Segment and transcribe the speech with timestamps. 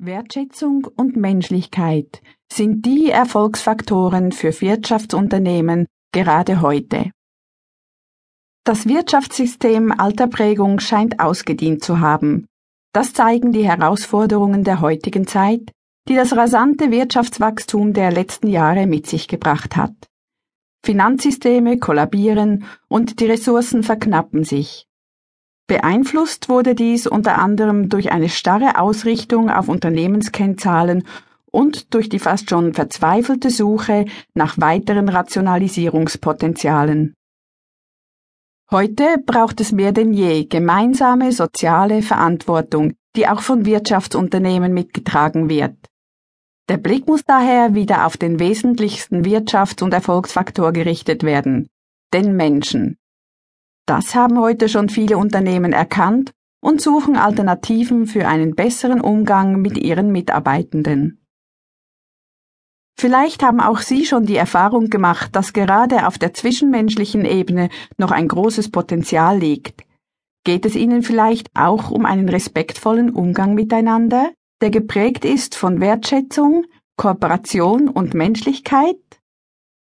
[0.00, 2.20] Wertschätzung und Menschlichkeit
[2.52, 7.12] sind die Erfolgsfaktoren für Wirtschaftsunternehmen gerade heute.
[8.64, 12.46] Das Wirtschaftssystem alter Prägung scheint ausgedient zu haben.
[12.92, 15.70] Das zeigen die Herausforderungen der heutigen Zeit,
[16.08, 19.94] die das rasante Wirtschaftswachstum der letzten Jahre mit sich gebracht hat.
[20.84, 24.88] Finanzsysteme kollabieren und die Ressourcen verknappen sich.
[25.66, 31.04] Beeinflusst wurde dies unter anderem durch eine starre Ausrichtung auf Unternehmenskennzahlen
[31.50, 37.14] und durch die fast schon verzweifelte Suche nach weiteren Rationalisierungspotenzialen.
[38.70, 45.76] Heute braucht es mehr denn je gemeinsame soziale Verantwortung, die auch von Wirtschaftsunternehmen mitgetragen wird.
[46.68, 51.68] Der Blick muss daher wieder auf den wesentlichsten Wirtschafts- und Erfolgsfaktor gerichtet werden,
[52.12, 52.96] den Menschen.
[53.86, 59.76] Das haben heute schon viele Unternehmen erkannt und suchen Alternativen für einen besseren Umgang mit
[59.76, 61.20] ihren Mitarbeitenden.
[62.98, 68.12] Vielleicht haben auch Sie schon die Erfahrung gemacht, dass gerade auf der zwischenmenschlichen Ebene noch
[68.12, 69.84] ein großes Potenzial liegt.
[70.44, 74.30] Geht es Ihnen vielleicht auch um einen respektvollen Umgang miteinander,
[74.62, 76.64] der geprägt ist von Wertschätzung,
[76.96, 78.96] Kooperation und Menschlichkeit?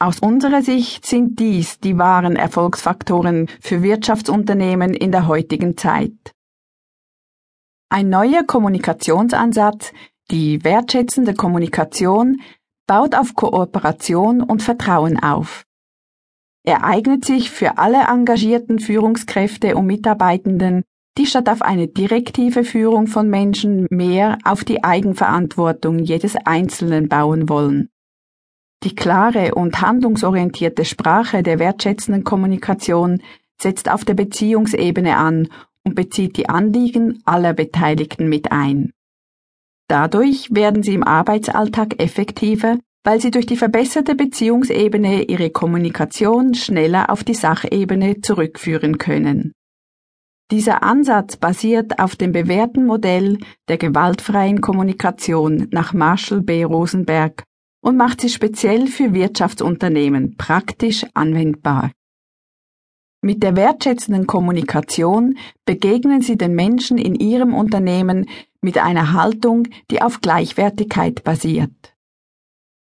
[0.00, 6.32] Aus unserer Sicht sind dies die wahren Erfolgsfaktoren für Wirtschaftsunternehmen in der heutigen Zeit.
[7.90, 9.92] Ein neuer Kommunikationsansatz,
[10.30, 12.40] die wertschätzende Kommunikation,
[12.86, 15.64] baut auf Kooperation und Vertrauen auf.
[16.66, 20.82] Er eignet sich für alle engagierten Führungskräfte und Mitarbeitenden,
[21.16, 27.48] die statt auf eine direktive Führung von Menschen mehr auf die Eigenverantwortung jedes Einzelnen bauen
[27.48, 27.90] wollen.
[28.84, 33.22] Die klare und handlungsorientierte Sprache der wertschätzenden Kommunikation
[33.58, 35.48] setzt auf der Beziehungsebene an
[35.84, 38.92] und bezieht die Anliegen aller Beteiligten mit ein.
[39.88, 47.10] Dadurch werden sie im Arbeitsalltag effektiver, weil sie durch die verbesserte Beziehungsebene ihre Kommunikation schneller
[47.10, 49.52] auf die Sachebene zurückführen können.
[50.50, 56.64] Dieser Ansatz basiert auf dem bewährten Modell der gewaltfreien Kommunikation nach Marshall B.
[56.64, 57.44] Rosenberg
[57.84, 61.92] und macht sie speziell für Wirtschaftsunternehmen praktisch anwendbar.
[63.20, 65.36] Mit der wertschätzenden Kommunikation
[65.66, 68.26] begegnen Sie den Menschen in Ihrem Unternehmen
[68.62, 71.94] mit einer Haltung, die auf Gleichwertigkeit basiert.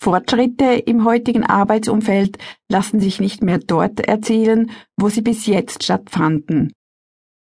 [0.00, 2.38] Fortschritte im heutigen Arbeitsumfeld
[2.68, 6.72] lassen sich nicht mehr dort erzielen, wo sie bis jetzt stattfanden.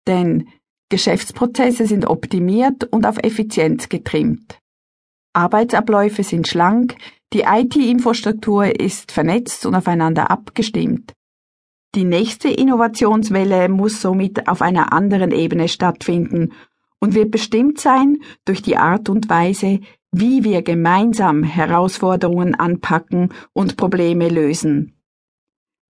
[0.07, 0.47] Denn
[0.89, 4.59] Geschäftsprozesse sind optimiert und auf Effizienz getrimmt.
[5.33, 6.95] Arbeitsabläufe sind schlank,
[7.35, 11.11] die IT-Infrastruktur ist vernetzt und aufeinander abgestimmt.
[11.93, 16.53] Die nächste Innovationswelle muss somit auf einer anderen Ebene stattfinden
[17.01, 19.81] und wird bestimmt sein durch die Art und Weise,
[20.13, 24.95] wie wir gemeinsam Herausforderungen anpacken und Probleme lösen.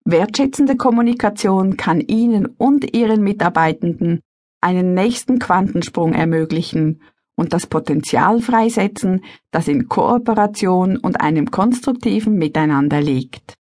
[0.03, 4.19] Wertschätzende Kommunikation kann Ihnen und Ihren Mitarbeitenden
[4.59, 7.01] einen nächsten Quantensprung ermöglichen
[7.39, 13.55] und das Potenzial freisetzen, das in Kooperation und einem konstruktiven Miteinander liegt.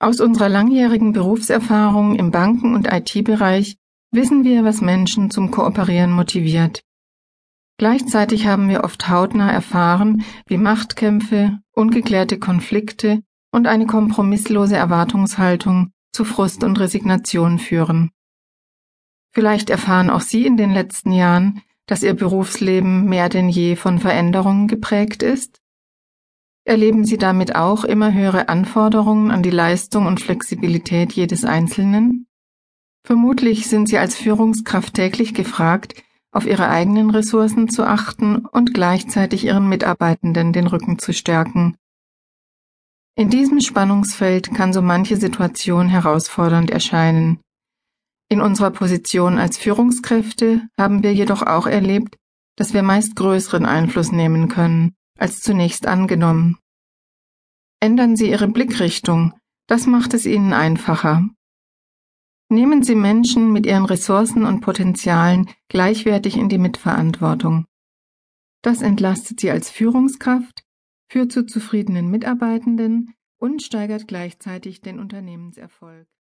[0.00, 3.76] Aus unserer langjährigen Berufserfahrung im Banken- und IT-Bereich
[4.10, 6.82] wissen wir, was Menschen zum Kooperieren motiviert.
[7.78, 13.22] Gleichzeitig haben wir oft hautnah erfahren, wie Machtkämpfe, ungeklärte Konflikte
[13.52, 18.10] und eine kompromisslose Erwartungshaltung zu Frust und Resignation führen.
[19.34, 23.98] Vielleicht erfahren auch Sie in den letzten Jahren, dass Ihr Berufsleben mehr denn je von
[23.98, 25.60] Veränderungen geprägt ist?
[26.64, 32.26] Erleben Sie damit auch immer höhere Anforderungen an die Leistung und Flexibilität jedes Einzelnen?
[33.04, 39.44] Vermutlich sind Sie als Führungskraft täglich gefragt, auf Ihre eigenen Ressourcen zu achten und gleichzeitig
[39.44, 41.76] Ihren Mitarbeitenden den Rücken zu stärken.
[43.16, 47.40] In diesem Spannungsfeld kann so manche Situation herausfordernd erscheinen.
[48.34, 52.16] In unserer Position als Führungskräfte haben wir jedoch auch erlebt,
[52.56, 56.58] dass wir meist größeren Einfluss nehmen können, als zunächst angenommen.
[57.78, 59.34] Ändern Sie Ihre Blickrichtung,
[59.68, 61.28] das macht es Ihnen einfacher.
[62.48, 67.66] Nehmen Sie Menschen mit ihren Ressourcen und Potenzialen gleichwertig in die Mitverantwortung.
[68.62, 70.64] Das entlastet Sie als Führungskraft,
[71.08, 76.08] führt zu zufriedenen Mitarbeitenden und steigert gleichzeitig den Unternehmenserfolg.